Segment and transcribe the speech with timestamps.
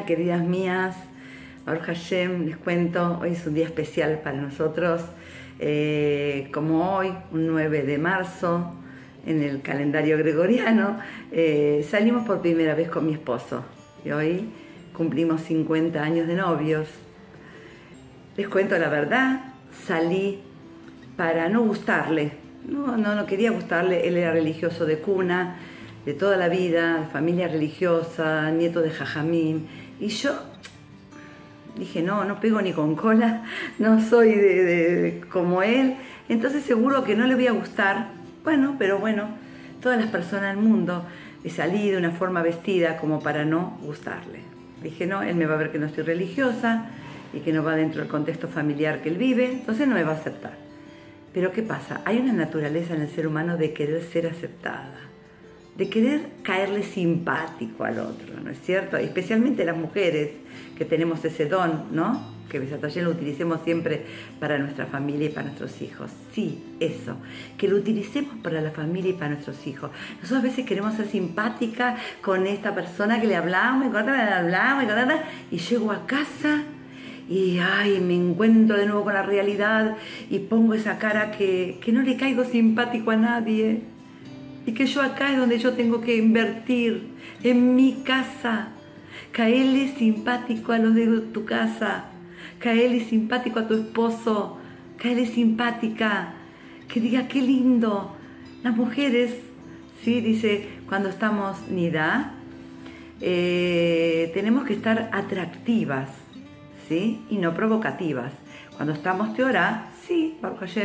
[0.00, 0.96] Queridas mías.
[1.66, 5.02] Baruch Hashem, les cuento, hoy es un día especial para nosotros.
[5.60, 8.72] Eh, como hoy, un 9 de marzo,
[9.26, 10.98] en el calendario gregoriano,
[11.30, 13.64] eh, salimos por primera vez con mi esposo.
[14.04, 14.48] Y hoy
[14.92, 16.88] cumplimos 50 años de novios.
[18.36, 19.52] Les cuento la verdad,
[19.86, 20.40] salí
[21.16, 22.32] para no gustarle.
[22.66, 25.58] No, no, no quería gustarle, él era religioso de cuna
[26.04, 29.68] de toda la vida, familia religiosa, nieto de Jajamín,
[30.02, 30.32] y yo
[31.78, 33.44] dije, no, no pego ni con cola,
[33.78, 35.94] no soy de, como él,
[36.28, 38.08] entonces seguro que no le voy a gustar.
[38.42, 39.28] Bueno, pero bueno,
[39.80, 41.04] todas las personas del mundo
[41.50, 44.40] salido de una forma vestida como para no gustarle.
[44.82, 46.86] Dije, no, él me va a ver que no estoy religiosa
[47.32, 50.12] y que no va dentro del contexto familiar que él vive, entonces no me va
[50.12, 50.56] a aceptar.
[51.32, 52.00] Pero ¿qué pasa?
[52.04, 55.12] Hay una naturaleza en el ser humano de querer ser aceptada
[55.76, 58.96] de querer caerle simpático al otro, ¿no es cierto?
[58.96, 60.30] Especialmente las mujeres
[60.76, 62.32] que tenemos ese don, ¿no?
[62.50, 64.02] Que también lo utilicemos siempre
[64.38, 66.10] para nuestra familia y para nuestros hijos.
[66.34, 67.16] Sí, eso,
[67.56, 69.90] que lo utilicemos para la familia y para nuestros hijos.
[70.20, 74.26] Nosotros a veces queremos ser simpática con esta persona que le hablamos y con otra
[74.26, 74.98] le hablamos y con
[75.50, 76.64] y llego a casa
[77.30, 79.96] y ay, me encuentro de nuevo con la realidad
[80.28, 83.80] y pongo esa cara que, que no le caigo simpático a nadie
[84.66, 87.08] y que yo acá es donde yo tengo que invertir,
[87.42, 88.68] en mi casa.
[89.32, 92.04] Caerle simpático a los de tu casa,
[92.58, 94.58] caerle simpático a tu esposo,
[94.98, 96.34] caerle simpática,
[96.86, 98.14] que diga qué lindo.
[98.62, 99.34] Las mujeres,
[100.02, 100.20] ¿sí?
[100.20, 102.34] Dice, cuando estamos nida,
[103.20, 106.10] eh, tenemos que estar atractivas,
[106.88, 107.22] ¿sí?
[107.30, 108.32] Y no provocativas.
[108.76, 110.76] Cuando estamos teorá, sí, Baruch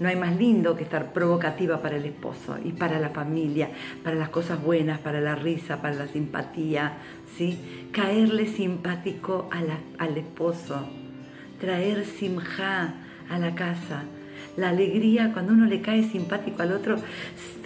[0.00, 3.70] no hay más lindo que estar provocativa para el esposo y para la familia,
[4.02, 6.94] para las cosas buenas, para la risa, para la simpatía,
[7.36, 7.58] ¿sí?
[7.92, 9.48] Caerle simpático
[9.98, 10.88] al esposo,
[11.60, 12.94] traer simja
[13.30, 14.02] a la casa.
[14.56, 16.96] La alegría cuando uno le cae simpático al otro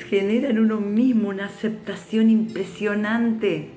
[0.08, 3.70] genera en uno mismo una aceptación impresionante.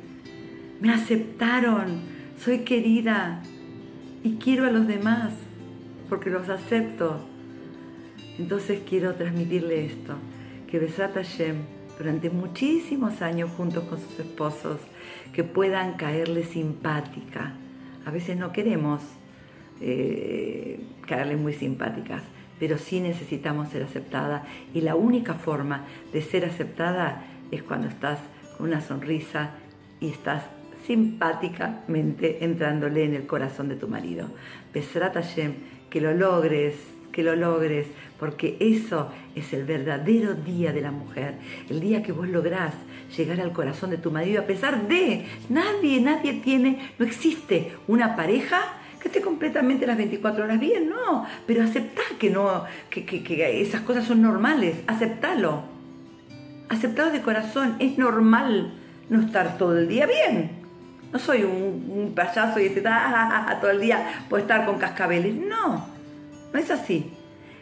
[0.80, 2.02] Me aceptaron,
[2.40, 3.42] soy querida
[4.24, 5.34] y quiero a los demás
[6.10, 7.31] porque los acepto
[8.38, 10.16] entonces quiero transmitirle esto,
[10.70, 11.58] que Besat Hashem,
[11.98, 14.80] durante muchísimos años juntos con sus esposos,
[15.34, 17.54] que puedan caerle simpática.
[18.06, 19.02] A veces no queremos
[19.80, 22.24] eh, caerle muy simpáticas,
[22.60, 28.20] pero sí necesitamos ser aceptada y la única forma de ser aceptada es cuando estás
[28.58, 29.52] con una sonrisa
[30.00, 30.44] y estás
[30.86, 34.28] simpáticamente entrándole en el corazón de tu marido.
[34.74, 35.54] Besrat Hashem,
[35.90, 36.76] que lo logres,
[37.12, 37.88] que lo logres,
[38.20, 41.36] porque eso es el verdadero día de la mujer,
[41.70, 42.74] el día que vos lográs
[43.16, 48.16] llegar al corazón de tu marido, a pesar de nadie, nadie tiene, no existe una
[48.16, 48.62] pareja
[49.00, 54.06] que esté completamente las 24 horas bien, no, pero aceptá que no, que, esas cosas
[54.06, 55.64] son normales, aceptalo,
[56.70, 58.74] aceptalo de corazón, es normal
[59.10, 60.62] no estar todo el día bien.
[61.12, 62.82] No soy un, payaso y este,
[63.62, 65.36] todo el día puedo estar con cascabeles.
[65.36, 65.86] No,
[66.54, 67.12] no es así.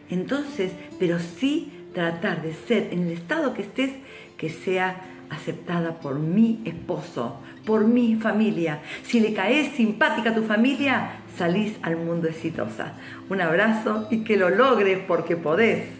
[0.08, 3.90] Entonces, pero sí tratar de ser en el estado que estés,
[4.36, 8.80] que sea aceptada por mi esposo, por mi familia.
[9.04, 12.94] Si le caes simpática a tu familia, salís al mundo exitosa.
[13.28, 15.99] Un abrazo y que lo logres porque podés.